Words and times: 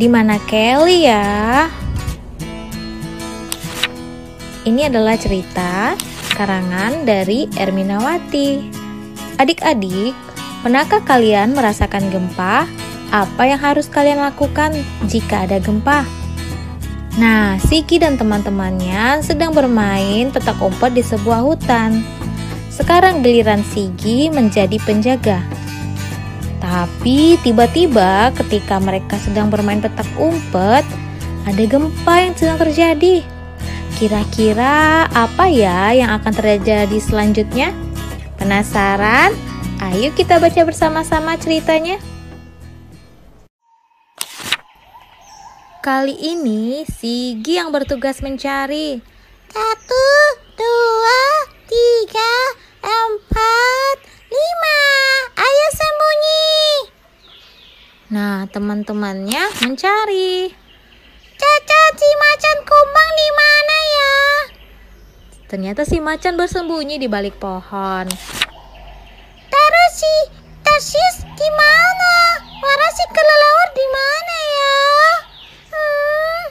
Di 0.00 0.08
mana 0.08 0.40
Kelly 0.48 1.04
ya? 1.04 1.68
Ini 4.64 4.88
adalah 4.88 5.20
cerita 5.20 5.92
karangan 6.32 7.04
dari 7.04 7.44
Erminawati. 7.52 8.64
Adik-adik, 9.36 10.16
pernahkah 10.64 11.04
kalian 11.04 11.52
merasakan 11.52 12.08
gempa? 12.08 12.64
Apa 13.12 13.44
yang 13.44 13.60
harus 13.60 13.92
kalian 13.92 14.24
lakukan 14.24 14.72
jika 15.04 15.44
ada 15.44 15.60
gempa? 15.60 16.08
Nah, 17.20 17.60
Siki 17.60 18.00
dan 18.00 18.16
teman-temannya 18.16 19.20
sedang 19.20 19.52
bermain 19.52 20.32
petak 20.32 20.56
umpet 20.64 20.96
di 20.96 21.04
sebuah 21.04 21.44
hutan. 21.44 22.00
Sekarang 22.72 23.20
giliran 23.20 23.60
Sigi 23.68 24.32
menjadi 24.32 24.80
penjaga. 24.80 25.59
Tapi 26.70 27.34
tiba-tiba 27.42 28.30
ketika 28.38 28.78
mereka 28.78 29.18
sedang 29.18 29.50
bermain 29.50 29.82
petak 29.82 30.06
umpet, 30.14 30.86
ada 31.42 31.62
gempa 31.66 32.14
yang 32.22 32.34
sedang 32.38 32.62
terjadi. 32.62 33.26
Kira-kira 33.98 35.10
apa 35.10 35.50
ya 35.50 35.90
yang 35.90 36.14
akan 36.14 36.30
terjadi 36.30 36.94
selanjutnya? 37.02 37.74
Penasaran? 38.38 39.34
Ayo 39.82 40.14
kita 40.14 40.38
baca 40.38 40.62
bersama-sama 40.62 41.34
ceritanya. 41.42 41.98
Kali 45.82 46.12
ini 46.12 46.86
Sigi 46.86 47.58
yang 47.58 47.74
bertugas 47.74 48.22
mencari. 48.22 49.02
Satu, 49.50 50.06
dua, 50.54 51.20
tiga, 51.66 52.34
empat, 52.84 53.96
lima. 54.30 54.80
Ayo 55.40 55.66
sembunyi. 55.72 56.52
Nah, 58.12 58.39
teman-temannya 58.50 59.62
mencari. 59.62 60.50
Caca, 61.38 61.82
si 61.94 62.10
macan 62.18 62.58
kumbang 62.66 63.10
di 63.14 63.28
mana 63.32 63.76
ya? 63.78 64.18
Ternyata 65.46 65.82
si 65.86 66.02
macan 66.02 66.34
bersembunyi 66.34 66.98
di 66.98 67.06
balik 67.06 67.38
pohon. 67.38 68.10
Terus 69.50 69.92
si 69.94 70.14
Tarsis 70.66 71.16
di 71.24 71.48
mana? 71.54 72.14
Waras 72.60 72.94
si 72.98 73.04
kelelawar 73.08 73.68
di 73.72 73.86
mana 73.88 74.36
ya? 74.36 74.82
Hmm, 75.70 76.44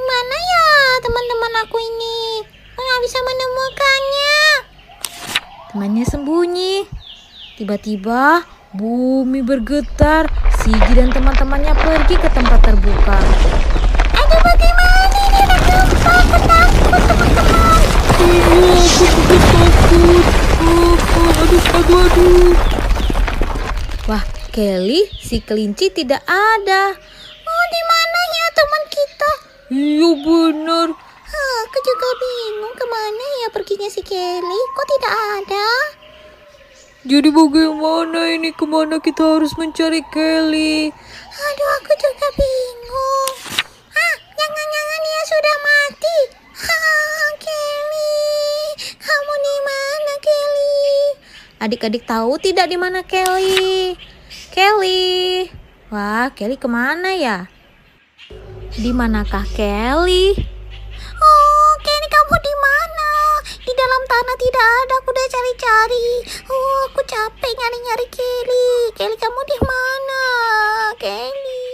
mana 0.00 0.36
ya 0.40 0.68
teman-teman 1.04 1.52
aku 1.68 1.76
ini? 1.78 2.42
Nggak 2.76 3.00
bisa 3.04 3.18
menemukannya. 3.22 4.36
Temannya 5.70 6.04
sembunyi. 6.08 6.74
Tiba-tiba 7.56 8.44
bumi 8.76 9.40
bergetar. 9.40 10.28
Sigi 10.56 10.92
dan 10.96 11.12
teman-temannya 11.12 11.72
pergi 11.76 12.16
ke 12.16 12.28
tempat 12.32 12.60
terbuka. 12.64 13.18
Aduh 14.16 14.40
bagaimana 14.40 15.18
ini 15.28 15.38
ada 15.44 15.56
gempa? 15.62 16.14
Aku 16.24 16.38
takut 16.48 17.02
teman-teman. 17.06 17.80
Iya, 18.16 18.74
aku 18.74 19.04
juga 19.12 19.36
takut. 19.52 20.24
Oh, 20.56 20.94
oh, 20.96 21.30
aduh, 21.44 21.62
aduh, 21.76 21.98
aduh. 22.08 22.52
Wah, 24.08 24.24
Kelly, 24.50 25.06
si 25.20 25.44
kelinci 25.44 25.92
tidak 25.92 26.24
ada. 26.26 26.82
Oh 27.46 27.64
di 27.70 27.82
mana 27.86 28.20
ya 28.26 28.46
teman 28.56 28.82
kita? 28.90 29.32
Iya 29.70 30.10
benar. 30.24 30.88
Hah, 31.26 31.56
aku 31.66 31.78
juga 31.82 32.08
bingung 32.22 32.74
ke 32.74 32.86
mana 32.86 33.24
ya 33.44 33.48
perginya 33.52 33.88
si 33.90 34.00
Kelly. 34.02 34.60
Kok 34.74 34.86
tidak 34.98 35.14
ada? 35.42 35.68
Jadi 37.06 37.30
bagaimana 37.30 38.34
ini? 38.34 38.50
Ke 38.50 38.66
mana 38.66 38.98
kita 38.98 39.38
harus 39.38 39.54
mencari 39.54 40.02
Kelly? 40.10 40.90
Aduh, 41.30 41.70
aku 41.78 41.92
juga 41.94 42.26
bingung. 42.34 43.34
Ah, 43.94 44.14
jangan-jangan 44.34 45.00
dia 45.06 45.22
sudah 45.22 45.56
mati. 45.62 46.18
Ah, 46.66 47.30
Kelly, 47.38 48.18
kamu 48.98 49.34
di 49.38 49.56
mana, 49.62 50.12
Kelly? 50.18 50.90
Adik-adik 51.62 52.02
tahu 52.10 52.42
tidak 52.42 52.66
di 52.66 52.74
mana 52.74 53.06
Kelly? 53.06 53.94
Kelly. 54.50 55.46
Wah, 55.94 56.34
Kelly 56.34 56.58
ke 56.58 56.66
mana 56.66 57.14
ya? 57.14 57.46
Di 58.74 58.90
manakah 58.90 59.46
Kelly? 59.54 60.34
Oh, 61.22 61.70
Kelly 61.86 62.08
kamu 62.10 62.34
di 62.34 62.54
mana? 62.58 62.95
Tanah 64.16 64.38
tidak 64.40 64.64
ada. 64.64 64.94
Aku 64.96 65.08
udah 65.12 65.28
cari-cari. 65.28 66.08
Oh, 66.48 66.88
aku 66.88 67.04
capek 67.04 67.52
nyari-nyari 67.52 68.06
Kelly. 68.08 68.72
Kelly 68.96 69.12
kamu 69.12 69.40
di 69.44 69.58
mana, 69.60 70.24
Kelly? 70.96 71.68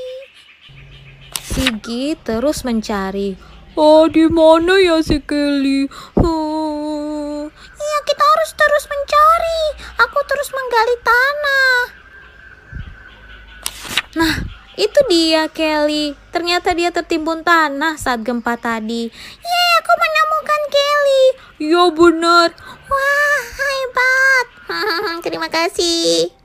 Sigi 1.39 2.19
terus 2.19 2.67
mencari. 2.67 3.39
Oh, 3.79 4.11
di 4.11 4.27
mana 4.27 4.75
ya 4.83 4.99
si 5.07 5.23
Kelly? 5.23 5.87
Hmm. 6.19 7.47
Iya, 7.79 7.99
kita 8.11 8.25
harus 8.27 8.51
terus 8.59 8.85
mencari. 8.91 9.63
Aku 10.03 10.19
terus 10.27 10.51
menggali 10.51 10.97
tanah. 10.99 11.79
Nah, 14.19 14.35
itu 14.75 14.99
dia 15.07 15.47
Kelly. 15.47 16.19
Ternyata 16.35 16.75
dia 16.75 16.91
tertimbun 16.91 17.47
tanah 17.47 17.95
saat 18.03 18.27
gempa 18.27 18.59
tadi. 18.59 19.15
Yeay, 19.15 19.62
Kelly. 21.73 21.81
Ya 21.81 21.89
benar. 21.89 22.49
Wah, 22.85 23.41
hebat. 23.57 24.47
Terima 25.25 25.49
kasih. 25.49 26.42